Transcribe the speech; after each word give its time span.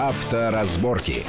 Авторазборки. 0.00 1.26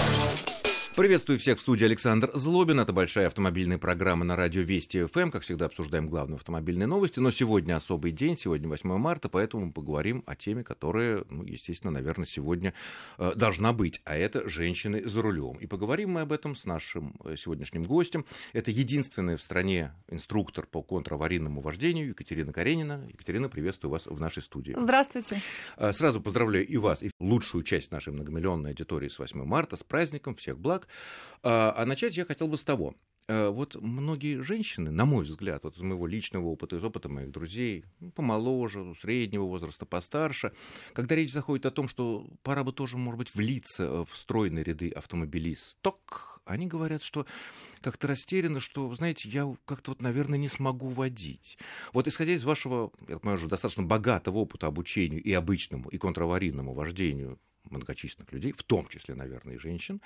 Приветствую 0.95 1.39
всех 1.39 1.57
в 1.57 1.61
студии 1.61 1.85
Александр 1.85 2.31
Злобин. 2.33 2.81
Это 2.81 2.91
большая 2.91 3.27
автомобильная 3.27 3.77
программа 3.77 4.25
на 4.25 4.35
радио 4.35 4.61
Вести 4.61 5.05
ФМ. 5.05 5.31
Как 5.31 5.43
всегда, 5.43 5.67
обсуждаем 5.67 6.09
главные 6.09 6.35
автомобильные 6.35 6.85
новости. 6.85 7.21
Но 7.21 7.31
сегодня 7.31 7.77
особый 7.77 8.11
день, 8.11 8.37
сегодня 8.37 8.67
8 8.67 8.97
марта, 8.97 9.29
поэтому 9.29 9.67
мы 9.67 9.71
поговорим 9.71 10.21
о 10.27 10.35
теме, 10.35 10.65
которая, 10.65 11.23
ну, 11.29 11.45
естественно, 11.45 11.91
наверное, 11.91 12.25
сегодня 12.25 12.73
э, 13.17 13.31
должна 13.35 13.71
быть. 13.71 14.01
А 14.03 14.17
это 14.17 14.49
женщины 14.49 15.01
за 15.07 15.21
рулем. 15.21 15.55
И 15.61 15.65
поговорим 15.65 16.11
мы 16.11 16.21
об 16.21 16.33
этом 16.33 16.57
с 16.57 16.65
нашим 16.65 17.15
э, 17.23 17.37
сегодняшним 17.37 17.83
гостем. 17.83 18.25
Это 18.51 18.69
единственный 18.69 19.37
в 19.37 19.41
стране 19.41 19.93
инструктор 20.09 20.65
по 20.65 20.83
контраварийному 20.83 21.61
вождению 21.61 22.09
Екатерина 22.09 22.51
Каренина. 22.51 23.07
Екатерина, 23.07 23.47
приветствую 23.47 23.91
вас 23.91 24.07
в 24.07 24.19
нашей 24.19 24.43
студии. 24.43 24.75
Здравствуйте. 24.77 25.41
Э, 25.77 25.93
сразу 25.93 26.19
поздравляю 26.19 26.67
и 26.67 26.75
вас, 26.75 27.01
и 27.01 27.11
лучшую 27.17 27.63
часть 27.63 27.91
нашей 27.91 28.11
многомиллионной 28.11 28.71
аудитории 28.71 29.07
с 29.07 29.17
8 29.17 29.41
марта, 29.45 29.77
с 29.77 29.85
праздником. 29.85 30.35
Всех 30.35 30.59
благ. 30.59 30.80
А, 31.43 31.73
а 31.75 31.85
начать 31.85 32.17
я 32.17 32.25
хотел 32.25 32.47
бы 32.47 32.57
с 32.57 32.63
того. 32.63 32.95
Э, 33.27 33.49
вот 33.49 33.75
многие 33.75 34.41
женщины, 34.41 34.91
на 34.91 35.05
мой 35.05 35.23
взгляд, 35.23 35.63
вот 35.63 35.77
из 35.77 35.81
моего 35.81 36.07
личного 36.07 36.47
опыта, 36.47 36.75
из 36.75 36.83
опыта 36.83 37.09
моих 37.09 37.31
друзей, 37.31 37.85
ну, 37.99 38.11
помоложе, 38.11 38.93
среднего 38.99 39.43
возраста, 39.43 39.85
постарше, 39.85 40.53
когда 40.93 41.15
речь 41.15 41.31
заходит 41.31 41.65
о 41.65 41.71
том, 41.71 41.87
что 41.87 42.27
пора 42.43 42.63
бы 42.63 42.73
тоже, 42.73 42.97
может 42.97 43.17
быть, 43.17 43.33
влиться 43.35 44.05
в 44.05 44.09
стройные 44.15 44.63
ряды 44.63 44.89
автомобилисток, 44.89 46.30
они 46.45 46.67
говорят, 46.67 47.03
что 47.03 47.25
как-то 47.81 48.07
растеряно, 48.07 48.59
что, 48.59 48.93
знаете, 48.95 49.29
я 49.29 49.53
как-то 49.65 49.91
вот, 49.91 50.01
наверное, 50.01 50.37
не 50.37 50.49
смогу 50.49 50.87
водить. 50.87 51.57
Вот 51.93 52.07
исходя 52.07 52.33
из 52.33 52.43
вашего, 52.43 52.91
я 53.07 53.19
понимаю, 53.19 53.37
уже 53.37 53.47
достаточно 53.47 53.83
богатого 53.83 54.39
опыта 54.39 54.67
обучению 54.67 55.21
и 55.21 55.31
обычному, 55.33 55.89
и 55.89 55.97
контраварийному 55.97 56.73
вождению 56.73 57.39
многочисленных 57.69 58.31
людей, 58.31 58.53
в 58.53 58.63
том 58.63 58.87
числе, 58.87 59.15
наверное, 59.15 59.55
и 59.55 59.57
женщин. 59.57 60.01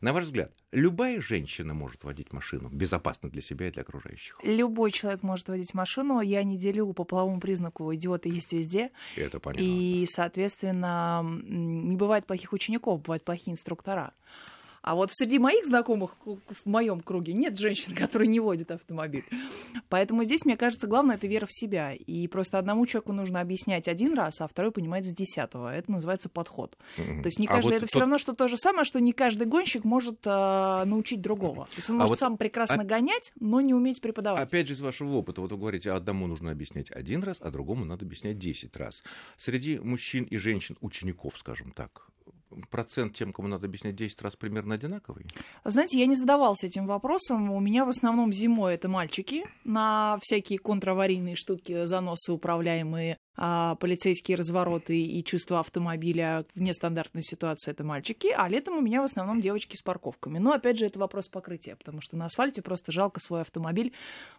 На 0.00 0.12
ваш 0.12 0.26
взгляд, 0.26 0.52
любая 0.72 1.20
женщина 1.20 1.74
может 1.74 2.04
водить 2.04 2.32
машину 2.32 2.68
безопасно 2.68 3.30
для 3.30 3.40
себя 3.40 3.68
и 3.68 3.70
для 3.70 3.82
окружающих? 3.82 4.38
Любой 4.42 4.90
человек 4.90 5.22
может 5.22 5.48
водить 5.48 5.74
машину. 5.74 6.20
Я 6.20 6.42
не 6.42 6.58
делю 6.58 6.92
по 6.92 7.04
половому 7.04 7.40
признаку. 7.40 7.94
Идиоты 7.94 8.28
есть 8.28 8.52
везде. 8.52 8.90
Это 9.16 9.40
понятно. 9.40 9.64
И, 9.64 10.06
соответственно, 10.06 11.22
не 11.24 11.96
бывает 11.96 12.26
плохих 12.26 12.52
учеников, 12.52 13.02
бывают 13.02 13.24
плохие 13.24 13.54
инструктора. 13.54 14.12
А 14.82 14.94
вот 14.94 15.10
среди 15.12 15.38
моих 15.38 15.64
знакомых 15.64 16.16
в 16.24 16.66
моем 16.66 17.00
круге 17.00 17.32
нет 17.32 17.58
женщин, 17.58 17.94
которые 17.96 18.28
не 18.28 18.40
водят 18.40 18.70
автомобиль. 18.70 19.24
Поэтому 19.88 20.24
здесь, 20.24 20.44
мне 20.44 20.56
кажется, 20.56 20.86
главное 20.86 21.16
это 21.16 21.26
вера 21.26 21.46
в 21.46 21.52
себя. 21.52 21.94
И 21.94 22.26
просто 22.28 22.58
одному 22.58 22.86
человеку 22.86 23.12
нужно 23.12 23.40
объяснять 23.40 23.88
один 23.88 24.14
раз, 24.14 24.40
а 24.40 24.48
второй 24.48 24.72
понимает 24.72 25.04
с 25.04 25.14
десятого. 25.14 25.74
Это 25.74 25.90
называется 25.90 26.28
подход. 26.28 26.76
Mm-hmm. 26.96 27.22
То 27.22 27.26
есть 27.26 27.38
не 27.38 27.46
каждый. 27.46 27.60
А 27.60 27.64
вот 27.64 27.72
это 27.72 27.80
тот... 27.80 27.90
все 27.90 28.00
равно, 28.00 28.18
что 28.18 28.32
то 28.32 28.48
же 28.48 28.56
самое, 28.56 28.84
что 28.84 29.00
не 29.00 29.12
каждый 29.12 29.46
гонщик 29.46 29.84
может 29.84 30.20
а, 30.24 30.84
научить 30.84 31.20
другого. 31.20 31.66
То 31.66 31.76
есть 31.76 31.90
он 31.90 31.96
а 31.96 31.98
может 32.00 32.10
вот... 32.10 32.18
сам 32.18 32.36
прекрасно 32.36 32.82
а... 32.82 32.84
гонять, 32.84 33.32
но 33.40 33.60
не 33.60 33.74
уметь 33.74 34.00
преподавать. 34.00 34.42
Опять 34.42 34.68
же, 34.68 34.74
из 34.74 34.80
вашего 34.80 35.14
опыта, 35.14 35.40
вот 35.40 35.50
вы 35.50 35.58
говорите, 35.58 35.90
одному 35.90 36.26
нужно 36.26 36.50
объяснять 36.50 36.90
один 36.90 37.22
раз, 37.22 37.38
а 37.40 37.50
другому 37.50 37.84
надо 37.84 38.04
объяснять 38.04 38.38
десять 38.38 38.76
раз. 38.76 39.02
Среди 39.36 39.78
мужчин 39.78 40.24
и 40.24 40.36
женщин, 40.36 40.76
учеников, 40.80 41.38
скажем 41.38 41.72
так, 41.72 42.08
процент 42.70 43.14
тем, 43.14 43.32
кому 43.32 43.48
надо 43.48 43.66
объяснять 43.66 43.94
10 43.94 44.22
раз, 44.22 44.36
примерно 44.36 44.74
одинаковый? 44.74 45.26
Знаете, 45.64 45.98
я 45.98 46.06
не 46.06 46.14
задавался 46.14 46.66
этим 46.66 46.86
вопросом. 46.86 47.50
У 47.50 47.60
меня 47.60 47.84
в 47.84 47.88
основном 47.88 48.32
зимой 48.32 48.74
это 48.74 48.88
мальчики 48.88 49.44
на 49.64 50.18
всякие 50.22 50.58
контраварийные 50.58 51.36
штуки, 51.36 51.84
заносы 51.84 52.32
управляемые, 52.32 53.18
а, 53.40 53.76
полицейские 53.76 54.36
развороты 54.36 55.00
и 55.00 55.22
чувство 55.22 55.60
автомобиля 55.60 56.44
в 56.56 56.60
нестандартной 56.60 57.22
ситуации 57.22 57.70
это 57.70 57.84
мальчики, 57.84 58.34
а 58.36 58.48
летом 58.48 58.78
у 58.78 58.80
меня 58.80 59.00
в 59.00 59.04
основном 59.04 59.40
девочки 59.40 59.76
с 59.76 59.82
парковками. 59.82 60.38
Но 60.38 60.50
опять 60.50 60.76
же 60.76 60.86
это 60.86 60.98
вопрос 60.98 61.28
покрытия, 61.28 61.76
потому 61.76 62.00
что 62.00 62.16
на 62.16 62.24
асфальте 62.24 62.62
просто 62.62 62.90
жалко 62.90 63.20
свой 63.20 63.42
автомобиль 63.42 63.92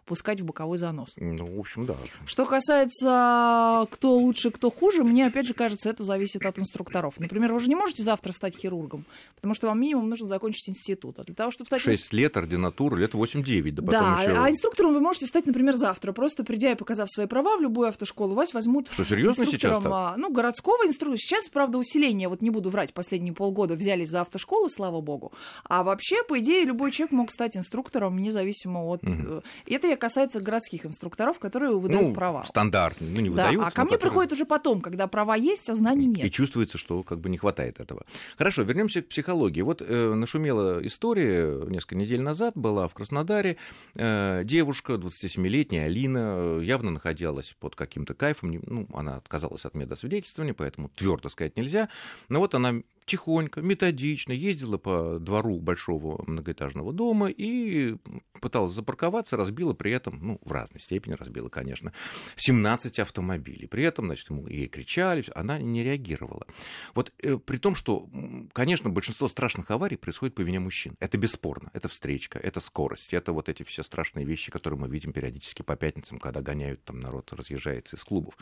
пускать 0.04 0.42
в 0.42 0.44
боковой 0.44 0.76
занос. 0.76 1.14
Ну, 1.16 1.46
в 1.46 1.58
общем, 1.58 1.86
да. 1.86 1.96
Что 2.26 2.44
касается 2.44 3.86
кто 3.90 4.18
лучше, 4.18 4.50
кто 4.50 4.70
хуже, 4.70 5.02
мне 5.02 5.26
опять 5.26 5.46
же 5.46 5.54
кажется, 5.54 5.88
это 5.88 6.02
зависит 6.02 6.44
от 6.44 6.58
инструкторов. 6.58 7.18
Например, 7.18 7.54
вы 7.54 7.60
же 7.60 7.70
не 7.70 7.76
можете 7.76 8.02
завтра 8.02 8.32
стать 8.32 8.54
хирургом, 8.54 9.06
потому 9.34 9.54
что 9.54 9.68
вам 9.68 9.80
минимум 9.80 10.10
нужно 10.10 10.26
закончить 10.26 10.68
институт. 10.68 11.18
А 11.18 11.24
для 11.24 11.34
того, 11.34 11.50
чтобы 11.50 11.68
стать... 11.68 11.80
6 11.80 12.12
лет 12.12 12.36
ординатура, 12.36 12.96
лет 12.96 13.14
8-9, 13.14 13.70
да 13.70 13.82
потом 13.82 14.00
да, 14.00 14.22
еще... 14.22 14.32
а 14.32 14.50
инструктором 14.50 14.92
вы 14.92 15.00
можете 15.00 15.24
стать, 15.24 15.46
например, 15.46 15.76
завтра. 15.76 16.12
Просто 16.12 16.44
придя 16.44 16.72
и 16.72 16.74
показав 16.74 17.10
свои 17.10 17.24
права 17.24 17.56
в 17.56 17.62
любую 17.62 17.88
автошколу, 17.88 18.34
вас 18.34 18.52
возьмут 18.52 18.89
что, 18.92 19.04
серьезно 19.04 19.46
сейчас 19.46 19.82
так? 19.82 19.92
А, 19.92 20.14
ну, 20.16 20.32
городского 20.32 20.86
инструктора. 20.86 21.18
Сейчас, 21.18 21.48
правда, 21.48 21.78
усиление, 21.78 22.28
вот 22.28 22.42
не 22.42 22.50
буду 22.50 22.70
врать, 22.70 22.92
последние 22.92 23.32
полгода 23.32 23.74
взялись 23.74 24.08
за 24.08 24.22
автошколы, 24.22 24.68
слава 24.68 25.00
богу. 25.00 25.32
А 25.64 25.82
вообще, 25.82 26.22
по 26.22 26.38
идее, 26.38 26.64
любой 26.64 26.90
человек 26.92 27.12
мог 27.12 27.30
стать 27.30 27.56
инструктором, 27.56 28.18
независимо 28.18 28.84
от... 28.84 29.02
Угу. 29.02 29.42
Это 29.66 29.96
касается 29.96 30.40
городских 30.40 30.86
инструкторов, 30.86 31.38
которые 31.38 31.76
выдают 31.76 32.08
ну, 32.08 32.14
права. 32.14 32.44
стандартно, 32.44 33.06
ну, 33.08 33.20
не 33.20 33.30
да, 33.30 33.50
выдают. 33.50 33.62
А 33.64 33.70
ко 33.70 33.82
мне 33.82 33.92
которые... 33.92 34.10
приходит 34.10 34.32
уже 34.32 34.44
потом, 34.44 34.80
когда 34.80 35.06
права 35.06 35.36
есть, 35.36 35.68
а 35.70 35.74
знаний 35.74 36.06
нет. 36.06 36.24
И 36.24 36.30
чувствуется, 36.30 36.78
что 36.78 37.02
как 37.02 37.20
бы 37.20 37.28
не 37.28 37.38
хватает 37.38 37.80
этого. 37.80 38.04
Хорошо, 38.36 38.62
вернемся 38.62 39.02
к 39.02 39.08
психологии. 39.08 39.62
Вот 39.62 39.82
э, 39.82 40.14
нашумела 40.14 40.84
история 40.86 41.64
несколько 41.66 41.96
недель 41.96 42.20
назад 42.20 42.52
была 42.56 42.88
в 42.88 42.94
Краснодаре. 42.94 43.56
Э, 43.96 44.42
девушка, 44.44 44.94
27-летняя 44.94 45.86
Алина, 45.86 46.34
э, 46.36 46.60
явно 46.64 46.90
находилась 46.90 47.54
под 47.58 47.74
каким-то 47.74 48.14
кайфом. 48.14 48.60
Ну, 48.66 48.79
она 48.92 49.16
отказалась 49.16 49.64
от 49.64 49.74
медосвидетельствования, 49.74 50.54
поэтому 50.54 50.88
твердо 50.88 51.28
сказать 51.28 51.56
нельзя. 51.56 51.88
Но 52.28 52.40
вот 52.40 52.54
она 52.54 52.74
тихонько, 53.10 53.60
методично 53.60 54.30
ездила 54.30 54.78
по 54.78 55.18
двору 55.18 55.58
большого 55.58 56.22
многоэтажного 56.28 56.92
дома 56.92 57.28
и 57.28 57.96
пыталась 58.40 58.72
запарковаться, 58.72 59.36
разбила 59.36 59.74
при 59.74 59.90
этом, 59.90 60.20
ну, 60.22 60.38
в 60.44 60.52
разной 60.52 60.80
степени 60.80 61.14
разбила, 61.14 61.48
конечно, 61.48 61.92
17 62.36 63.00
автомобилей. 63.00 63.66
При 63.66 63.82
этом, 63.82 64.06
значит, 64.06 64.30
ему, 64.30 64.46
ей 64.46 64.68
кричали, 64.68 65.24
она 65.34 65.58
не 65.58 65.82
реагировала. 65.82 66.46
Вот 66.94 67.12
э, 67.18 67.36
при 67.36 67.56
том, 67.56 67.74
что, 67.74 68.08
конечно, 68.52 68.90
большинство 68.90 69.26
страшных 69.26 69.72
аварий 69.72 69.96
происходит 69.96 70.36
по 70.36 70.42
вине 70.42 70.60
мужчин. 70.60 70.94
Это 71.00 71.18
бесспорно. 71.18 71.70
Это 71.72 71.88
встречка, 71.88 72.38
это 72.38 72.60
скорость, 72.60 73.12
это 73.12 73.32
вот 73.32 73.48
эти 73.48 73.64
все 73.64 73.82
страшные 73.82 74.24
вещи, 74.24 74.52
которые 74.52 74.78
мы 74.78 74.88
видим 74.88 75.12
периодически 75.12 75.62
по 75.62 75.74
пятницам, 75.74 76.18
когда 76.20 76.42
гоняют 76.42 76.84
там 76.84 77.00
народ, 77.00 77.32
разъезжается 77.32 77.96
из 77.96 78.04
клубов. 78.04 78.36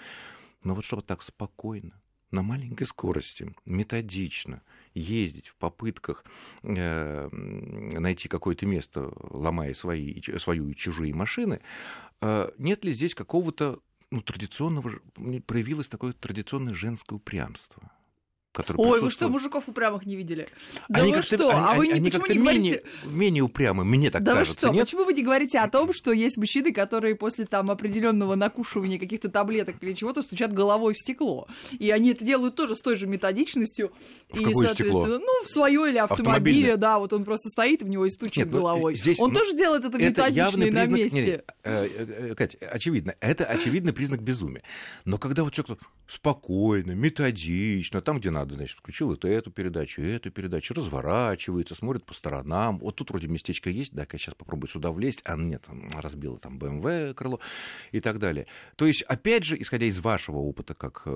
Но 0.62 0.74
вот 0.74 0.84
чтобы 0.84 1.02
так 1.02 1.22
спокойно, 1.22 1.98
на 2.30 2.42
маленькой 2.42 2.86
скорости, 2.86 3.54
методично 3.64 4.62
ездить 4.94 5.48
в 5.48 5.56
попытках 5.56 6.24
э, 6.62 7.28
найти 7.30 8.28
какое-то 8.28 8.66
место, 8.66 9.10
ломая 9.30 9.74
свои, 9.74 10.20
свою 10.38 10.68
и 10.68 10.74
чужие 10.74 11.14
машины, 11.14 11.60
э, 12.20 12.50
нет 12.58 12.84
ли 12.84 12.92
здесь 12.92 13.14
какого-то 13.14 13.80
ну, 14.10 14.20
традиционного, 14.20 15.00
проявилось 15.46 15.88
такое 15.88 16.12
традиционное 16.12 16.74
женское 16.74 17.16
упрямство? 17.16 17.90
Который 18.58 18.76
Ой, 18.78 19.00
вы 19.00 19.10
что, 19.10 19.28
мужиков 19.28 19.68
упрямых 19.68 20.04
не 20.04 20.16
видели? 20.16 20.48
Да 20.88 21.02
они 21.02 21.14
вы 21.14 21.22
что? 21.22 21.50
Они, 21.50 21.60
а 21.60 21.74
вы 21.74 21.92
они 21.92 22.10
почему 22.10 22.26
не 22.26 22.38
менее, 22.38 22.82
говорите... 22.82 23.16
менее 23.16 23.42
упрямы, 23.44 23.84
мне 23.84 24.10
так 24.10 24.24
да 24.24 24.34
кажется, 24.34 24.66
вы 24.66 24.72
что? 24.72 24.76
нет? 24.76 24.86
Почему 24.86 25.04
вы 25.04 25.14
не 25.14 25.22
говорите 25.22 25.58
о 25.60 25.68
том, 25.68 25.92
что 25.92 26.10
есть 26.10 26.36
мужчины, 26.36 26.72
которые 26.72 27.14
после 27.14 27.46
там 27.46 27.70
определенного 27.70 28.34
накушивания 28.34 28.98
каких-то 28.98 29.28
таблеток 29.28 29.76
или 29.80 29.92
чего-то 29.92 30.22
стучат 30.22 30.52
головой 30.52 30.94
в 30.94 30.98
стекло? 30.98 31.46
И 31.78 31.90
они 31.90 32.10
это 32.10 32.24
делают 32.24 32.56
тоже 32.56 32.74
с 32.74 32.80
той 32.80 32.96
же 32.96 33.06
методичностью. 33.06 33.92
В 34.30 34.40
и, 34.40 34.52
соответственно, 34.54 35.02
стекло? 35.02 35.18
ну, 35.18 35.44
в 35.44 35.48
свое 35.48 35.90
или 35.90 35.98
автомобиле, 35.98 36.76
да, 36.76 36.98
вот 36.98 37.12
он 37.12 37.24
просто 37.24 37.48
стоит 37.48 37.82
в 37.82 37.88
него 37.88 38.06
и 38.06 38.10
стучит 38.10 38.46
нет, 38.46 38.52
ну, 38.52 38.58
головой. 38.58 38.94
Здесь, 38.94 39.20
он 39.20 39.30
ну, 39.32 39.38
тоже 39.38 39.56
делает 39.56 39.84
это, 39.84 39.98
методично 39.98 40.64
и 40.64 40.70
на 40.70 40.80
признак... 40.80 40.98
месте. 40.98 41.16
Не, 41.16 41.22
не, 41.22 41.30
э, 41.30 41.42
э, 41.62 42.34
Катя, 42.34 42.58
очевидно, 42.70 43.14
это 43.20 43.44
очевидный 43.44 43.92
признак 43.92 44.20
безумия. 44.20 44.62
Но 45.04 45.18
когда 45.18 45.44
вот 45.44 45.52
человек 45.52 45.78
спокойно, 46.06 46.92
методично, 46.92 48.00
там, 48.00 48.18
где 48.18 48.30
надо, 48.30 48.47
значит, 48.56 48.78
включил 48.78 49.12
это 49.12 49.28
эту 49.28 49.50
передачу, 49.50 50.02
эту 50.02 50.30
передачу, 50.30 50.74
разворачивается, 50.74 51.74
смотрит 51.74 52.04
по 52.04 52.14
сторонам. 52.14 52.78
Вот 52.78 52.96
тут 52.96 53.10
вроде 53.10 53.28
местечко 53.28 53.70
есть, 53.70 53.92
да, 53.92 54.06
я 54.10 54.18
сейчас 54.18 54.34
попробую 54.34 54.68
сюда 54.68 54.90
влезть, 54.90 55.22
а 55.24 55.36
нет, 55.36 55.66
разбила 55.94 56.38
там 56.38 56.58
БМВ 56.58 57.14
крыло 57.14 57.40
и 57.92 58.00
так 58.00 58.18
далее. 58.18 58.46
То 58.76 58.86
есть, 58.86 59.02
опять 59.02 59.44
же, 59.44 59.60
исходя 59.60 59.86
из 59.86 59.98
вашего 59.98 60.38
опыта 60.38 60.74
как 60.74 61.02
э, 61.06 61.10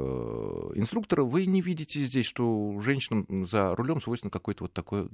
инструктора, 0.75 1.25
вы 1.25 1.47
не 1.47 1.61
видите 1.61 2.01
здесь, 2.01 2.27
что 2.27 2.81
женщинам 2.81 3.47
за 3.47 3.75
рулем 3.75 4.01
свойственно 4.01 4.31
какое-то 4.31 4.65
вот 4.65 4.73
такое 4.73 5.09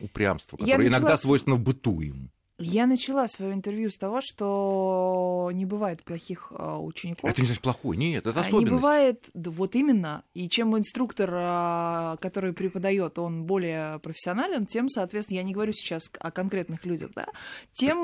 упрямство, 0.00 0.56
которое 0.56 0.88
иногда 0.88 1.16
свойственно 1.16 1.56
в 1.56 1.60
быту 1.60 2.00
им. 2.00 2.30
Я 2.60 2.86
начала 2.86 3.26
свое 3.26 3.54
интервью 3.54 3.88
с 3.88 3.96
того, 3.96 4.20
что 4.20 5.50
не 5.54 5.64
бывает 5.64 6.04
плохих 6.04 6.48
э, 6.50 6.76
учеников. 6.76 7.30
Это 7.30 7.40
не 7.40 7.46
значит 7.46 7.62
плохой, 7.62 7.96
нет, 7.96 8.26
это 8.26 8.38
особенность. 8.40 8.70
Не 8.70 8.76
бывает, 8.76 9.28
да, 9.32 9.50
вот 9.50 9.74
именно. 9.74 10.24
И 10.34 10.48
чем 10.48 10.76
инструктор, 10.76 11.30
э, 11.32 12.16
который 12.20 12.52
преподает, 12.52 13.18
он 13.18 13.44
более 13.44 13.98
профессионален, 14.00 14.66
тем, 14.66 14.90
соответственно, 14.90 15.38
я 15.38 15.42
не 15.42 15.54
говорю 15.54 15.72
сейчас 15.72 16.10
о 16.18 16.30
конкретных 16.30 16.84
людях, 16.84 17.12
да, 17.14 17.26
тем 17.72 17.98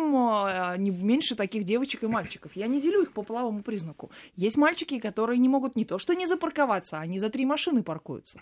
не, 0.78 0.90
меньше 0.90 1.36
таких 1.36 1.64
девочек 1.64 2.04
и 2.04 2.06
мальчиков. 2.06 2.52
Я 2.54 2.66
не 2.66 2.80
делю 2.80 3.02
их 3.02 3.12
по 3.12 3.22
половому 3.22 3.62
признаку. 3.62 4.10
Есть 4.36 4.56
мальчики, 4.56 4.98
которые 4.98 5.38
не 5.38 5.48
могут 5.48 5.76
не 5.76 5.84
то 5.84 5.98
что 5.98 6.14
не 6.14 6.26
запарковаться, 6.26 6.98
они 6.98 7.18
за 7.18 7.28
три 7.28 7.44
машины 7.44 7.82
паркуются. 7.82 8.40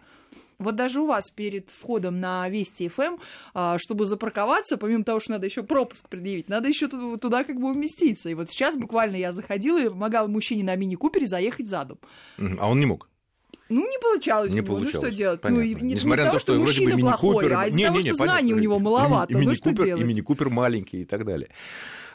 Вот 0.59 0.77
даже 0.77 1.01
у 1.01 1.06
вас 1.06 1.31
перед 1.31 1.71
входом 1.71 2.21
на 2.21 2.49
Вести 2.49 2.89
ФМ, 2.89 3.17
а, 3.55 3.79
чтобы 3.79 4.05
запарковаться, 4.05 4.77
помимо 4.77 5.05
того, 5.05 5.21
что 5.21 5.33
надо 5.33 5.47
еще 5.47 5.62
пропуск 5.62 6.09
предъявить, 6.09 6.49
надо 6.49 6.69
еще 6.69 6.89
туда 6.89 7.45
как 7.45 7.61
бы 7.61 7.71
уместиться. 7.71 8.29
И 8.29 8.35
вот 8.35 8.49
сейчас 8.49 8.77
буквально 8.77 9.17
я 9.17 9.33
заходила 9.33 9.83
и 9.83 9.89
помогала 9.89 10.27
мужчине 10.29 10.65
на 10.65 10.77
мини-купере 10.77 11.27
заехать 11.27 11.69
задом. 11.69 11.99
А 12.39 12.69
он 12.69 12.81
не 12.81 12.87
мог? 12.87 13.09
Ну, 13.71 13.81
не 13.81 13.99
получалось 13.99 14.53
не 14.53 14.61
у 14.61 14.62
него, 14.62 14.75
получалось. 14.75 14.95
ну 14.95 15.09
что 15.09 15.17
делать? 15.17 15.41
Понятно. 15.41 15.65
Ну, 15.65 15.69
не, 15.69 15.95
Несмотря 15.95 16.25
не 16.25 16.27
на 16.27 16.33
то, 16.33 16.39
что, 16.39 16.53
что 16.53 16.61
вроде 16.61 16.85
бы 16.85 16.91
мужчина 16.93 17.11
плохой, 17.11 17.55
а 17.55 17.67
из-за 17.67 17.79
не, 17.79 17.87
того, 17.87 17.97
не, 17.97 18.05
не, 18.05 18.11
что 18.11 18.19
понятно. 18.19 18.41
знаний 18.41 18.55
у 18.55 18.59
него 18.59 18.79
маловато. 18.79 19.33
И, 19.33 19.43
и 19.43 19.47
ну 19.47 19.55
что 19.55 19.71
мини-купер, 19.71 19.85
делать? 19.87 20.03
и 20.03 20.05
мини-купер 20.05 20.50
маленький 20.50 21.00
и 21.00 21.05
так 21.05 21.25
далее. 21.25 21.49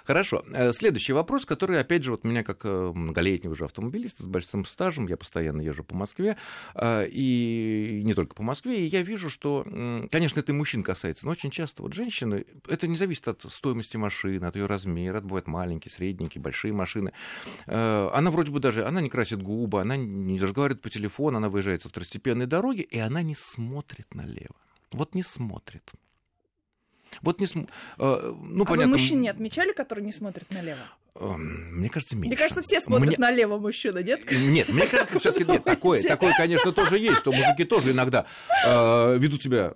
Хорошо. 0.09 0.43
Э, 0.51 0.73
Следующий 0.73 1.13
вопрос, 1.13 1.45
который, 1.45 1.79
опять 1.79 2.03
же, 2.03 2.09
вот 2.09 2.23
меня 2.23 2.43
как 2.43 2.65
э, 2.65 2.91
многолетнего 2.95 3.51
уже 3.51 3.65
автомобилиста 3.65 4.23
с 4.23 4.25
большим 4.25 4.65
стажем, 4.65 5.05
я 5.05 5.17
постоянно 5.17 5.61
езжу 5.61 5.83
по 5.83 5.95
Москве, 5.95 6.35
э, 6.73 7.07
и 7.07 8.01
не 8.03 8.15
только 8.15 8.33
по 8.33 8.41
Москве, 8.41 8.79
и 8.79 8.87
я 8.87 9.03
вижу, 9.03 9.29
что, 9.29 9.63
конечно, 10.09 10.39
это 10.39 10.51
и 10.51 10.55
мужчин 10.55 10.81
касается, 10.81 11.27
но 11.27 11.31
очень 11.31 11.51
часто 11.51 11.83
вот 11.83 11.93
женщины, 11.93 12.47
это 12.67 12.87
не 12.87 12.97
зависит 12.97 13.27
от 13.27 13.45
стоимости 13.51 13.97
машины, 13.97 14.45
от 14.45 14.55
ее 14.55 14.65
размера, 14.65 15.17
это 15.17 15.27
бывают 15.27 15.45
маленькие, 15.45 15.91
средненькие, 15.91 16.41
большие 16.41 16.73
машины. 16.73 17.13
Она 17.67 18.31
вроде 18.31 18.51
бы 18.51 18.59
даже, 18.59 18.87
она 18.87 19.01
не 19.01 19.09
красит 19.09 19.43
губы, 19.43 19.79
она 19.79 19.95
не 19.95 20.39
разговаривает 20.39 20.81
по 20.81 20.89
телефону, 20.89 21.37
она 21.37 21.49
выезжает 21.49 21.83
со 21.83 21.89
второстепенной 21.89 22.47
дороги, 22.47 22.81
и 22.81 22.97
она 22.97 23.21
не 23.21 23.35
смотрит 23.35 24.11
налево. 24.15 24.55
Вот 24.91 25.13
не 25.13 25.21
смотрит. 25.21 25.83
Вот 27.21 27.39
не 27.39 27.47
см... 27.47 27.71
э, 27.97 28.33
ну, 28.41 28.63
а 28.63 28.65
понятно. 28.65 28.85
вы 28.85 28.87
мужчин 28.87 29.21
не 29.21 29.29
отмечали, 29.29 29.73
которые 29.73 30.05
не 30.05 30.11
смотрят 30.11 30.49
налево? 30.51 30.79
Эм, 31.15 31.79
Мне 31.79 31.89
кажется, 31.89 32.15
меньше. 32.15 32.29
Мне 32.29 32.37
кажется, 32.37 32.61
все 32.61 32.79
смотрят 32.79 33.07
Мне... 33.09 33.17
налево 33.17 33.57
мужчины, 33.57 34.03
нет? 34.03 34.31
Нет, 34.31 34.69
мне 34.69 34.87
кажется, 34.87 35.19
все-таки 35.19 35.49
нет. 35.49 35.63
Такое, 35.63 36.01
такое, 36.03 36.33
конечно, 36.35 36.71
тоже 36.71 36.97
есть, 36.97 37.19
что 37.19 37.31
мужики 37.31 37.63
тоже 37.63 37.91
иногда 37.91 38.25
э, 38.65 39.17
ведут 39.17 39.43
себя 39.43 39.73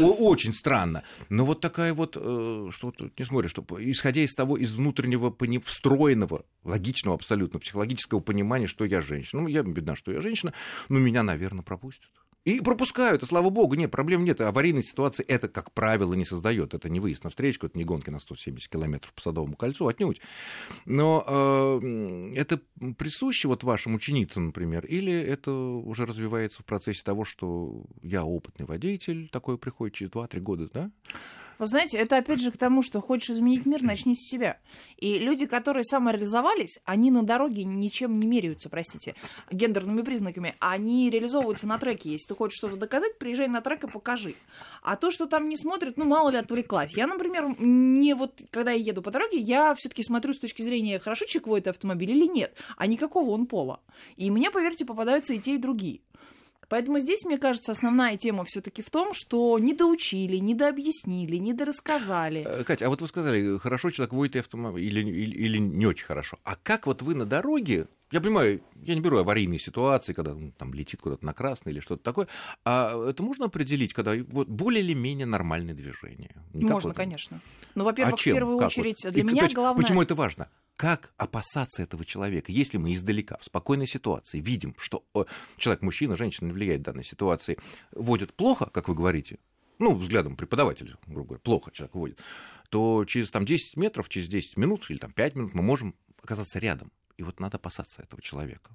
очень 0.00 0.52
странно. 0.52 1.04
Но 1.28 1.44
вот 1.44 1.60
такая 1.60 1.94
вот, 1.94 2.16
э, 2.16 2.70
что 2.72 2.90
ты 2.90 3.12
не 3.16 3.24
смотришь, 3.24 3.50
что 3.50 3.64
исходя 3.78 4.20
из 4.22 4.34
того, 4.34 4.56
из 4.56 4.72
внутреннего 4.72 5.34
встроенного, 5.64 6.44
логичного 6.64 7.16
абсолютно, 7.16 7.60
психологического 7.60 8.20
понимания, 8.20 8.66
что 8.66 8.84
я 8.84 9.00
женщина. 9.00 9.42
Ну, 9.42 9.48
я 9.48 9.62
бедна, 9.62 9.96
что 9.96 10.12
я 10.12 10.20
женщина, 10.20 10.52
но 10.88 10.98
меня, 10.98 11.22
наверное, 11.22 11.62
пропустят. 11.62 12.10
И 12.44 12.60
пропускают, 12.60 13.22
и 13.22 13.26
слава 13.26 13.50
богу, 13.50 13.74
нет, 13.74 13.90
проблем 13.90 14.24
нет. 14.24 14.40
Аварийной 14.40 14.82
ситуации 14.82 15.24
это, 15.24 15.48
как 15.48 15.72
правило, 15.72 16.14
не 16.14 16.24
создает. 16.24 16.72
Это 16.72 16.88
не 16.88 17.00
выезд 17.00 17.24
на 17.24 17.30
встречку, 17.30 17.66
это 17.66 17.76
не 17.76 17.84
гонки 17.84 18.10
на 18.10 18.20
170 18.20 18.70
километров 18.70 19.12
по 19.12 19.20
Садовому 19.20 19.56
кольцу, 19.56 19.86
отнюдь. 19.86 20.20
Но 20.86 21.24
э, 21.26 22.32
это 22.36 22.60
присуще 22.96 23.48
вот 23.48 23.64
вашим 23.64 23.94
ученицам, 23.94 24.46
например, 24.46 24.86
или 24.86 25.12
это 25.12 25.52
уже 25.52 26.06
развивается 26.06 26.62
в 26.62 26.64
процессе 26.64 27.02
того, 27.04 27.24
что 27.24 27.84
я 28.02 28.24
опытный 28.24 28.66
водитель, 28.66 29.28
такое 29.28 29.56
приходит 29.56 29.96
через 29.96 30.10
2-3 30.12 30.40
года, 30.40 30.70
да? 30.72 30.90
Вы 31.58 31.66
знаете, 31.66 31.98
это 31.98 32.16
опять 32.16 32.40
же 32.40 32.52
к 32.52 32.56
тому, 32.56 32.82
что 32.82 33.00
хочешь 33.00 33.30
изменить 33.30 33.66
мир, 33.66 33.82
начни 33.82 34.14
с 34.14 34.28
себя. 34.28 34.58
И 34.96 35.18
люди, 35.18 35.46
которые 35.46 35.84
самореализовались, 35.84 36.78
они 36.84 37.10
на 37.10 37.22
дороге 37.22 37.64
ничем 37.64 38.18
не 38.20 38.26
меряются, 38.26 38.68
простите, 38.68 39.14
гендерными 39.50 40.02
признаками. 40.02 40.54
Они 40.60 41.10
реализовываются 41.10 41.66
на 41.66 41.78
треке. 41.78 42.12
Если 42.12 42.28
ты 42.28 42.34
хочешь 42.34 42.58
что-то 42.58 42.76
доказать, 42.76 43.18
приезжай 43.18 43.48
на 43.48 43.60
трек 43.60 43.84
и 43.84 43.88
покажи. 43.88 44.34
А 44.82 44.96
то, 44.96 45.10
что 45.10 45.26
там 45.26 45.48
не 45.48 45.56
смотрят, 45.56 45.96
ну, 45.96 46.04
мало 46.04 46.30
ли 46.30 46.36
отвлеклась. 46.36 46.96
Я, 46.96 47.06
например, 47.06 47.54
не 47.58 48.14
вот, 48.14 48.40
когда 48.50 48.70
я 48.70 48.82
еду 48.82 49.02
по 49.02 49.10
дороге, 49.10 49.38
я 49.38 49.74
все-таки 49.74 50.02
смотрю 50.02 50.34
с 50.34 50.38
точки 50.38 50.62
зрения, 50.62 50.98
хорошо 50.98 51.24
чековой 51.26 51.60
это 51.60 51.70
автомобиль 51.70 52.10
или 52.10 52.26
нет, 52.26 52.54
а 52.76 52.86
никакого 52.86 53.30
он 53.30 53.46
пола. 53.46 53.80
И 54.16 54.30
мне, 54.30 54.50
поверьте, 54.50 54.84
попадаются 54.84 55.34
и 55.34 55.40
те, 55.40 55.54
и 55.54 55.58
другие. 55.58 56.00
Поэтому 56.68 56.98
здесь, 56.98 57.24
мне 57.24 57.38
кажется, 57.38 57.72
основная 57.72 58.16
тема 58.16 58.44
все-таки 58.44 58.82
в 58.82 58.90
том, 58.90 59.12
что 59.14 59.58
не 59.58 59.72
доучили, 59.74 60.36
не 60.36 60.54
дообъяснили, 60.54 61.36
не 61.36 61.54
дорассказали. 61.54 62.62
Катя, 62.66 62.86
а 62.86 62.88
вот 62.88 63.00
вы 63.00 63.08
сказали, 63.08 63.58
хорошо 63.58 63.90
человек 63.90 64.12
водит 64.12 64.36
автомобиль 64.36 64.84
или, 64.84 65.10
или, 65.10 65.36
или 65.36 65.58
не 65.58 65.86
очень 65.86 66.04
хорошо. 66.04 66.38
А 66.44 66.56
как 66.56 66.86
вот 66.86 67.00
вы 67.02 67.14
на 67.14 67.24
дороге, 67.24 67.88
я 68.10 68.20
понимаю, 68.20 68.62
я 68.82 68.94
не 68.94 69.00
беру 69.00 69.18
аварийные 69.18 69.58
ситуации, 69.58 70.12
когда 70.12 70.34
ну, 70.34 70.52
там 70.56 70.74
летит 70.74 71.00
куда-то 71.00 71.24
на 71.24 71.32
красный 71.32 71.72
или 71.72 71.80
что-то 71.80 72.02
такое, 72.02 72.28
а 72.64 73.08
это 73.08 73.22
можно 73.22 73.46
определить, 73.46 73.94
когда 73.94 74.14
вот 74.28 74.48
более 74.48 74.82
или 74.82 74.94
менее 74.94 75.26
нормальное 75.26 75.74
движение? 75.74 76.34
Никак 76.52 76.70
можно, 76.70 76.90
вот... 76.90 76.96
конечно. 76.96 77.40
Ну, 77.74 77.84
во-первых, 77.84 78.14
а 78.14 78.16
чем? 78.18 78.32
в 78.32 78.36
первую 78.36 78.58
как 78.58 78.66
очередь, 78.68 79.04
вот? 79.04 79.12
для 79.12 79.22
И, 79.22 79.26
меня 79.26 79.36
кстати, 79.36 79.54
главное... 79.54 79.82
Почему 79.82 80.02
это 80.02 80.14
важно? 80.14 80.48
Как 80.78 81.12
опасаться 81.16 81.82
этого 81.82 82.04
человека, 82.04 82.52
если 82.52 82.78
мы 82.78 82.94
издалека, 82.94 83.36
в 83.38 83.44
спокойной 83.44 83.88
ситуации, 83.88 84.38
видим, 84.38 84.76
что 84.78 85.04
человек, 85.56 85.82
мужчина, 85.82 86.16
женщина 86.16 86.46
не 86.46 86.52
влияет 86.52 86.82
в 86.82 86.84
данной 86.84 87.02
ситуации, 87.02 87.58
водит 87.90 88.32
плохо, 88.32 88.70
как 88.72 88.86
вы 88.86 88.94
говорите, 88.94 89.40
ну, 89.80 89.92
взглядом 89.96 90.36
преподавателя, 90.36 90.96
грубо 91.08 91.30
говоря, 91.30 91.40
плохо 91.40 91.72
человек 91.72 91.94
водит, 91.96 92.20
то 92.70 93.04
через 93.06 93.32
там, 93.32 93.44
10 93.44 93.76
метров, 93.76 94.08
через 94.08 94.28
10 94.28 94.56
минут 94.56 94.88
или 94.88 94.98
там, 94.98 95.10
5 95.10 95.34
минут 95.34 95.52
мы 95.52 95.64
можем 95.64 95.96
оказаться 96.22 96.60
рядом. 96.60 96.92
И 97.16 97.24
вот 97.24 97.40
надо 97.40 97.56
опасаться 97.56 98.02
этого 98.02 98.22
человека. 98.22 98.70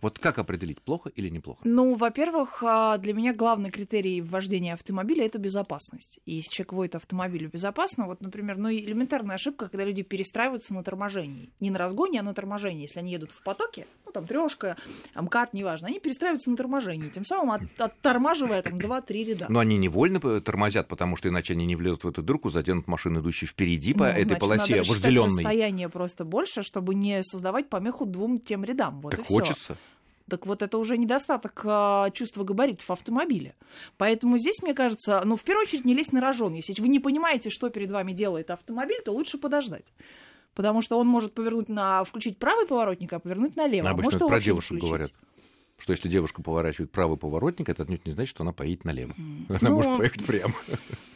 Вот 0.00 0.18
как 0.18 0.38
определить, 0.38 0.80
плохо 0.82 1.10
или 1.10 1.28
неплохо? 1.28 1.60
Ну, 1.64 1.94
во-первых, 1.94 2.62
а, 2.62 2.98
для 2.98 3.14
меня 3.14 3.34
главный 3.34 3.70
критерий 3.70 4.20
вождения 4.20 4.74
автомобиля— 4.74 5.24
это 5.26 5.38
безопасность. 5.38 6.20
И 6.24 6.34
если 6.34 6.50
человек 6.50 6.72
водит 6.72 6.94
автомобиль 6.94 7.46
безопасно, 7.46 8.06
вот, 8.06 8.20
например, 8.20 8.58
ну, 8.58 8.70
элементарная 8.70 9.36
ошибка, 9.36 9.68
когда 9.68 9.84
люди 9.84 10.02
перестраиваются 10.02 10.74
на 10.74 10.82
торможении. 10.82 11.50
Не 11.60 11.70
на 11.70 11.78
разгоне, 11.78 12.20
а 12.20 12.22
на 12.22 12.34
торможении. 12.34 12.82
Если 12.82 12.98
они 12.98 13.12
едут 13.12 13.32
в 13.32 13.42
потоке, 13.42 13.86
там, 14.12 14.26
трешка, 14.26 14.76
МКАД, 15.14 15.54
неважно, 15.54 15.88
они 15.88 16.00
перестраиваются 16.00 16.50
на 16.50 16.56
торможении, 16.56 17.08
тем 17.08 17.24
самым 17.24 17.52
от, 17.52 17.62
оттормаживая 17.78 18.62
там 18.62 18.74
2-3 18.74 19.24
ряда. 19.24 19.46
Но 19.48 19.60
они 19.60 19.78
невольно 19.78 20.20
тормозят, 20.40 20.88
потому 20.88 21.16
что 21.16 21.28
иначе 21.28 21.54
они 21.54 21.66
не 21.66 21.76
влезут 21.76 22.04
в 22.04 22.08
эту 22.08 22.22
дырку, 22.22 22.50
заденут 22.50 22.86
машину, 22.86 23.20
идущую 23.20 23.48
впереди 23.48 23.94
по 23.94 24.04
ну, 24.04 24.10
этой 24.10 24.24
значит, 24.24 24.40
полосе 24.40 24.82
вожделенной. 24.82 25.44
расстояние 25.44 25.88
просто 25.88 26.24
больше, 26.24 26.62
чтобы 26.62 26.94
не 26.94 27.22
создавать 27.22 27.68
помеху 27.68 28.06
двум 28.06 28.38
тем 28.38 28.64
рядам. 28.64 29.00
Вот 29.00 29.16
так 29.16 29.26
хочется. 29.26 29.74
Всё. 29.74 29.76
Так 30.28 30.46
вот, 30.46 30.62
это 30.62 30.78
уже 30.78 30.96
недостаток 30.96 31.60
а, 31.64 32.10
чувства 32.10 32.44
габаритов 32.44 32.90
автомобиля. 32.90 33.54
Поэтому 33.98 34.38
здесь, 34.38 34.62
мне 34.62 34.72
кажется, 34.72 35.20
ну, 35.24 35.36
в 35.36 35.42
первую 35.42 35.64
очередь, 35.64 35.84
не 35.84 35.94
лезть 35.94 36.12
на 36.12 36.20
рожон. 36.20 36.54
Если 36.54 36.80
вы 36.80 36.88
не 36.88 37.00
понимаете, 37.00 37.50
что 37.50 37.68
перед 37.68 37.90
вами 37.90 38.12
делает 38.12 38.50
автомобиль, 38.50 39.00
то 39.04 39.12
лучше 39.12 39.38
подождать. 39.38 39.92
Потому 40.54 40.82
что 40.82 40.98
он 40.98 41.06
может 41.06 41.32
повернуть 41.34 41.68
на 41.68 42.04
включить 42.04 42.38
правый 42.38 42.66
поворотник, 42.66 43.12
а 43.12 43.18
повернуть 43.18 43.56
налево. 43.56 43.88
Обычно 43.88 44.04
может, 44.04 44.16
это 44.22 44.28
про 44.28 44.40
девушек 44.40 44.70
включить. 44.72 44.88
говорят. 44.88 45.12
Что 45.78 45.92
если 45.92 46.08
девушка 46.08 46.42
поворачивает 46.42 46.92
правый 46.92 47.16
поворотник, 47.16 47.68
это 47.68 47.82
отнюдь 47.82 48.06
не 48.06 48.12
значит, 48.12 48.30
что 48.30 48.44
она 48.44 48.52
поедет 48.52 48.84
налево. 48.84 49.14
Она 49.48 49.58
Ну, 49.62 49.74
может 49.74 49.96
поехать 49.96 50.24
прямо. 50.24 50.54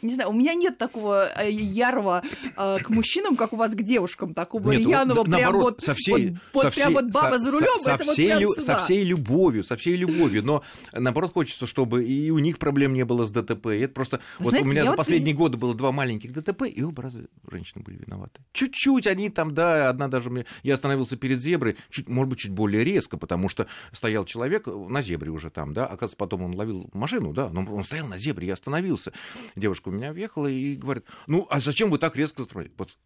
Не 0.01 0.13
знаю, 0.15 0.29
у 0.29 0.33
меня 0.33 0.53
нет 0.53 0.77
такого 0.77 1.27
э, 1.41 1.49
ярого 1.51 2.23
э, 2.55 2.77
к 2.79 2.89
мужчинам, 2.89 3.35
как 3.35 3.53
у 3.53 3.55
вас 3.55 3.71
к 3.73 3.81
девушкам, 3.81 4.33
такого 4.33 4.71
Нет, 4.71 4.81
вот 4.83 4.89
рьяного, 4.89 5.17
на- 5.17 5.23
прям 5.23 5.41
наоборот, 5.41 5.63
вот, 5.79 5.83
со 5.83 5.93
всей, 5.95 6.29
вот, 6.31 6.37
вот 6.53 6.63
со 6.63 6.71
прям 6.71 6.89
всей- 6.89 6.93
вот 6.95 7.13
баба 7.13 7.37
со- 7.37 7.43
за 7.43 7.51
рулем, 7.51 7.79
со, 7.79 7.91
это 7.91 8.03
вот 8.05 8.13
всей, 8.13 8.27
прям 8.27 8.39
лю- 8.41 8.49
сюда. 8.53 8.61
со 8.63 8.77
всей 8.83 9.03
любовью, 9.03 9.63
со 9.63 9.75
всей 9.77 9.95
любовью, 9.95 10.43
но 10.45 10.63
наоборот 10.93 11.33
хочется, 11.33 11.65
чтобы 11.67 12.05
и 12.05 12.29
у 12.29 12.39
них 12.39 12.57
проблем 12.59 12.93
не 12.93 13.05
было 13.05 13.25
с 13.25 13.31
ДТП. 13.31 13.67
И 13.67 13.79
это 13.79 13.93
просто 13.93 14.17
Вы 14.39 14.45
вот 14.45 14.49
знаете, 14.51 14.67
у 14.67 14.71
меня 14.71 14.83
за 14.83 14.89
вот 14.89 14.97
последние 14.97 15.33
годы 15.35 15.57
было 15.57 15.73
два 15.73 15.91
маленьких 15.91 16.31
ДТП, 16.33 16.63
и 16.63 16.81
оба 16.83 17.03
раза 17.03 17.27
женщины 17.49 17.83
были 17.83 17.97
виноваты. 17.97 18.41
Чуть-чуть 18.53 19.07
они 19.07 19.29
там, 19.29 19.53
да, 19.53 19.89
одна 19.89 20.07
даже 20.07 20.29
мне, 20.29 20.45
я 20.63 20.73
остановился 20.75 21.17
перед 21.17 21.41
зеброй, 21.41 21.75
чуть, 21.89 22.07
может 22.09 22.29
быть, 22.29 22.39
чуть 22.39 22.51
более 22.51 22.83
резко, 22.83 23.17
потому 23.17 23.49
что 23.49 23.67
стоял 23.91 24.25
человек 24.25 24.67
на 24.67 25.01
зебре 25.01 25.31
уже 25.31 25.49
там, 25.49 25.73
да, 25.73 25.85
оказывается, 25.85 26.17
потом 26.17 26.43
он 26.43 26.55
ловил 26.55 26.89
машину, 26.93 27.33
да, 27.33 27.49
но 27.49 27.65
он 27.65 27.83
стоял 27.83 28.07
на 28.07 28.17
зебре, 28.17 28.47
я 28.47 28.53
остановился. 28.53 29.11
Девушка 29.55 29.86
у 29.87 29.91
меня 29.91 30.13
въехала 30.13 30.47
и 30.47 30.75
говорит, 30.75 31.05
ну, 31.27 31.47
а 31.49 31.59
зачем 31.59 31.89
вы 31.89 31.97
так 31.97 32.15
резко 32.15 32.43
затормозили? 32.43 32.73
Вот, 32.77 32.97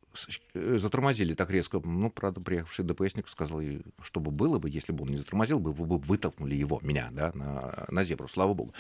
э, 0.53 0.77
затормозили 0.79 1.33
так 1.33 1.49
резко. 1.49 1.81
Ну, 1.83 2.09
правда, 2.09 2.41
приехавший 2.41 2.85
ДПСник 2.85 3.27
сказал, 3.29 3.61
что 4.01 4.19
бы 4.19 4.31
было 4.31 4.59
бы, 4.59 4.69
если 4.69 4.91
бы 4.91 5.03
он 5.03 5.09
не 5.09 5.17
затормозил, 5.17 5.59
бы 5.59 5.73
вы 5.73 5.85
бы 5.85 5.97
вытолкнули 5.97 6.55
его, 6.55 6.79
меня, 6.83 7.09
да, 7.11 7.31
на, 7.33 7.85
на 7.89 8.03
зебру, 8.03 8.27
слава 8.27 8.53
богу. 8.53 8.73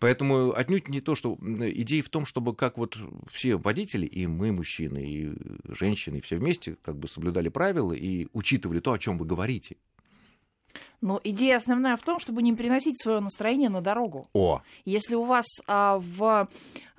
Поэтому 0.00 0.52
отнюдь 0.52 0.88
не 0.88 1.00
то, 1.00 1.14
что 1.14 1.38
идея 1.40 2.02
в 2.02 2.08
том, 2.08 2.26
чтобы 2.26 2.54
как 2.54 2.78
вот 2.78 2.98
все 3.30 3.56
водители, 3.56 4.06
и 4.06 4.26
мы, 4.26 4.52
мужчины, 4.52 4.98
и 4.98 5.32
женщины, 5.68 6.16
и 6.16 6.20
все 6.20 6.36
вместе, 6.36 6.76
как 6.82 6.96
бы 6.98 7.08
соблюдали 7.08 7.48
правила 7.48 7.92
и 7.92 8.28
учитывали 8.32 8.80
то, 8.80 8.92
о 8.92 8.98
чем 8.98 9.18
вы 9.18 9.26
говорите. 9.26 9.76
Но 11.00 11.20
идея 11.24 11.56
основная 11.56 11.96
в 11.96 12.02
том, 12.02 12.18
чтобы 12.18 12.42
не 12.42 12.54
переносить 12.54 13.00
свое 13.00 13.20
настроение 13.20 13.68
на 13.68 13.80
дорогу. 13.80 14.28
О, 14.32 14.62
Если 14.84 15.14
у 15.14 15.24
вас 15.24 15.46
а, 15.66 15.98
в 15.98 16.48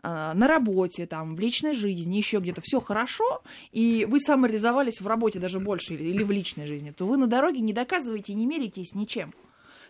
а, 0.03 0.33
на 0.33 0.47
работе, 0.47 1.05
там, 1.05 1.35
в 1.35 1.39
личной 1.39 1.73
жизни, 1.73 2.17
еще 2.17 2.37
где-то 2.37 2.61
все 2.63 2.79
хорошо, 2.79 3.41
и 3.71 4.05
вы 4.07 4.19
самореализовались 4.19 5.01
в 5.01 5.07
работе 5.07 5.39
даже 5.39 5.59
больше 5.59 5.95
или, 5.95 6.03
или 6.03 6.23
в 6.23 6.31
личной 6.31 6.67
жизни, 6.67 6.91
то 6.91 7.05
вы 7.05 7.17
на 7.17 7.27
дороге 7.27 7.59
не 7.61 7.73
доказываете 7.73 8.33
и 8.33 8.35
не 8.35 8.45
меритесь 8.45 8.93
ничем. 8.93 9.33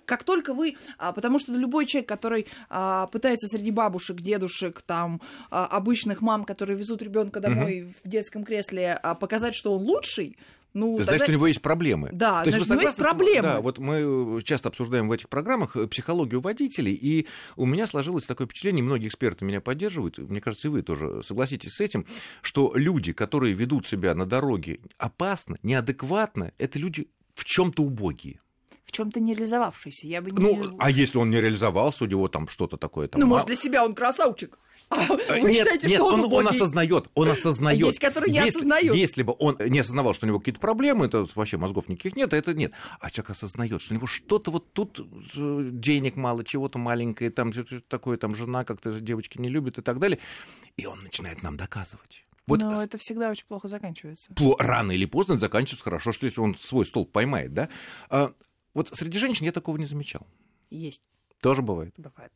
Как 0.06 0.24
только 0.24 0.54
вы, 0.54 0.78
а, 0.98 1.12
потому 1.12 1.38
что 1.38 1.52
любой 1.52 1.86
человек, 1.86 2.08
который 2.08 2.48
а, 2.70 3.08
пытается 3.08 3.48
среди 3.48 3.72
бабушек, 3.72 4.22
дедушек, 4.22 4.82
там, 4.82 5.22
а, 5.52 5.66
обычных 5.66 6.22
мам, 6.22 6.46
которые 6.46 6.78
везут 6.78 7.02
ребенка 7.02 7.42
домой 7.42 7.94
в 8.04 8.08
детском 8.08 8.46
кресле, 8.46 8.98
а, 9.04 9.16
показать, 9.16 9.54
что 9.54 9.74
он 9.74 9.84
лучший, 9.84 10.38
Ну, 10.78 10.96
Значит, 10.98 11.22
тогда... 11.22 11.26
у 11.26 11.32
него 11.32 11.48
есть 11.48 11.62
проблемы. 11.62 12.10
Да, 12.14 12.44
То 12.44 12.52
значит, 12.52 12.70
у 12.70 12.74
него 12.74 12.82
есть 12.84 12.98
проблемы. 12.98 13.42
Да, 13.42 13.62
вот 13.62 13.80
мы 13.80 14.42
часто 14.44 14.70
обсуждаем 14.70 15.10
в 15.10 15.12
этих 15.12 15.28
программах 15.28 15.76
э, 15.76 15.88
психологию 15.88 16.40
водителей, 16.40 16.94
и 16.94 17.26
у 17.56 17.66
меня 17.66 17.88
сложилось 17.88 18.26
такое 18.26 18.46
впечатление, 18.46 18.84
многие 18.84 19.08
эксперты 19.08 19.44
меня 19.44 19.60
поддерживают, 19.60 20.20
мне 20.20 20.40
кажется, 20.40 20.68
и 20.68 20.72
вы 20.72 20.84
тоже 20.84 21.24
согласитесь 21.24 21.74
с 21.74 21.82
этим, 21.82 22.06
что 22.44 22.74
люди, 22.76 23.12
которые 23.12 23.56
ведут 23.56 23.88
себя 23.88 24.14
на 24.14 24.28
дороге 24.28 24.80
опасно, 25.00 25.58
неадекватно, 25.64 26.54
это 26.60 26.78
люди 26.78 27.08
в 27.34 27.44
чем-то 27.44 27.82
убогие. 27.82 28.40
В 28.86 28.92
чем-то 28.92 29.20
не 29.20 29.34
реализовавшийся. 29.34 30.06
Я 30.06 30.22
бы 30.22 30.30
не... 30.30 30.40
Ну, 30.40 30.76
а 30.80 30.92
если 30.92 31.18
он 31.18 31.32
не 31.32 31.42
реализовался, 31.42 32.04
у 32.04 32.08
него 32.08 32.28
там 32.28 32.48
что-то 32.48 32.78
такое 32.78 33.08
там. 33.08 33.20
Ну, 33.20 33.26
может, 33.26 33.48
для 33.48 33.56
себя 33.56 33.84
он 33.84 33.96
красавчик. 33.96 34.60
Э, 34.90 35.42
Вы 35.42 35.52
нет, 35.52 35.58
считаете, 35.60 35.88
нет, 35.88 35.98
что 35.98 36.06
он, 36.06 36.22
он, 36.22 36.34
он 36.34 36.48
осознает, 36.48 37.10
он 37.14 37.30
осознает. 37.30 37.86
есть, 37.86 38.00
которые 38.00 38.32
не 38.32 38.38
если, 38.38 38.60
осознают. 38.60 38.96
Если 38.96 39.24
бы 39.24 39.36
он 39.38 39.58
не 39.60 39.80
осознавал, 39.80 40.14
что 40.14 40.26
у 40.26 40.30
него 40.30 40.40
какие-то 40.40 40.62
проблемы, 40.62 41.10
то 41.10 41.28
вообще 41.36 41.58
мозгов 41.58 41.90
никаких 41.90 42.16
нет, 42.16 42.34
а 42.34 42.38
это 42.38 42.54
нет. 42.54 42.72
А 43.00 43.10
человек 43.12 43.32
осознает, 43.32 43.82
что 43.82 43.94
у 43.94 43.98
него 43.98 44.08
что-то 44.08 44.52
вот 44.52 44.72
тут 44.72 45.00
э, 45.36 45.70
денег 45.74 46.16
мало, 46.16 46.44
чего-то 46.46 46.80
маленькое, 46.80 47.32
там 47.32 47.52
такое, 47.90 48.18
там 48.18 48.34
жена 48.36 48.64
как-то 48.64 49.00
девочки 49.00 49.38
не 49.40 49.50
любит 49.50 49.78
и 49.78 49.82
так 49.82 50.00
далее, 50.00 50.20
и 50.78 50.86
он 50.86 51.02
начинает 51.04 51.44
нам 51.44 51.58
доказывать. 51.58 52.24
Вот 52.48 52.62
Но 52.62 52.82
это 52.82 52.98
всегда 52.98 53.30
очень 53.30 53.46
плохо 53.46 53.68
заканчивается. 53.68 54.32
пло- 54.32 54.56
рано 54.58 54.94
или 54.94 55.04
поздно 55.04 55.34
это 55.34 55.42
заканчивается 55.42 55.84
хорошо, 55.84 56.14
что 56.14 56.26
если 56.26 56.40
он 56.40 56.56
свой 56.58 56.86
стол 56.86 57.06
поймает, 57.06 57.54
да? 57.54 57.68
А, 58.10 58.32
вот 58.74 58.88
среди 58.94 59.18
женщин 59.18 59.46
я 59.46 59.52
такого 59.52 59.76
не 59.78 59.86
замечал. 59.86 60.26
Есть. 60.70 61.04
Тоже 61.42 61.62
бывает. 61.62 61.94
Бывает. 61.98 62.32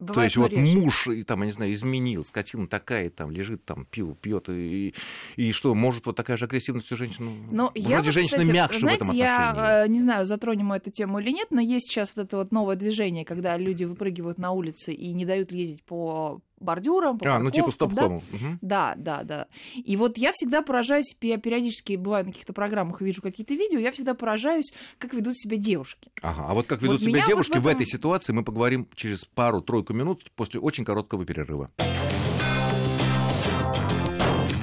То 0.00 0.06
Бывает, 0.06 0.28
есть 0.28 0.36
но 0.36 0.42
вот 0.44 0.52
реже. 0.52 0.78
муж, 0.78 1.06
и, 1.08 1.22
там, 1.24 1.40
я 1.40 1.46
не 1.46 1.52
знаю, 1.52 1.74
изменил, 1.74 2.24
скотина 2.24 2.66
такая, 2.66 3.10
там, 3.10 3.30
лежит, 3.30 3.66
там, 3.66 3.84
пиво 3.84 4.14
пьет, 4.14 4.48
и, 4.48 4.94
и 5.36 5.52
что, 5.52 5.74
может 5.74 6.06
вот 6.06 6.16
такая 6.16 6.38
же 6.38 6.46
агрессивность 6.46 6.90
у 6.90 6.96
женщин? 6.96 7.46
Но 7.50 7.66
Вроде 7.74 7.88
я, 7.88 7.96
вот, 7.98 8.06
женщина 8.06 8.40
кстати, 8.40 8.50
мягче 8.50 8.78
знаете, 8.78 9.04
в 9.04 9.08
этом 9.08 9.16
я 9.16 9.50
отношении. 9.50 9.84
э, 9.84 9.88
не 9.88 10.00
знаю, 10.00 10.26
затронем 10.26 10.66
мы 10.66 10.76
эту 10.76 10.90
тему 10.90 11.18
или 11.18 11.30
нет, 11.30 11.48
но 11.50 11.60
есть 11.60 11.90
сейчас 11.90 12.14
вот 12.16 12.24
это 12.24 12.38
вот 12.38 12.50
новое 12.50 12.76
движение, 12.76 13.26
когда 13.26 13.58
люди 13.58 13.84
выпрыгивают 13.84 14.38
на 14.38 14.52
улице 14.52 14.92
и 14.92 15.12
не 15.12 15.26
дают 15.26 15.52
ездить 15.52 15.82
по 15.84 16.40
бордюрам, 16.60 17.18
по 17.18 17.34
а, 17.34 17.38
ну 17.38 17.50
типа 17.50 17.66
да? 17.66 17.72
стоп-хому. 17.72 18.22
Мгм. 18.32 18.58
Да, 18.60 18.94
да, 18.96 19.22
да. 19.22 19.46
И 19.74 19.96
вот 19.96 20.18
я 20.18 20.32
всегда 20.32 20.62
поражаюсь, 20.62 21.16
я 21.20 21.38
периодически 21.38 21.96
бываю 21.96 22.26
на 22.26 22.32
каких-то 22.32 22.52
программах, 22.52 23.00
вижу 23.00 23.22
какие-то 23.22 23.54
видео, 23.54 23.78
я 23.78 23.90
всегда 23.92 24.14
поражаюсь, 24.14 24.72
как 24.98 25.14
ведут 25.14 25.38
себя 25.38 25.56
девушки. 25.56 26.10
Ага, 26.22 26.46
а 26.48 26.54
вот 26.54 26.66
как 26.66 26.80
Вот 26.80 26.86
ведут 26.86 27.00
себя 27.00 27.12
меня 27.12 27.22
вот 27.24 27.28
девушки 27.28 27.58
в 27.58 27.62
в, 27.62 27.66
этом- 27.66 27.82
этой 27.82 27.86
ситуации, 27.86 28.32
мы 28.32 28.44
поговорим 28.44 28.88
через 28.94 29.24
пару-тройку 29.24 29.92
минут 29.92 30.30
после 30.36 30.60
очень 30.60 30.84
короткого 30.84 31.24
перерыва. 31.24 31.70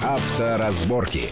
Авторазборки. 0.03 1.29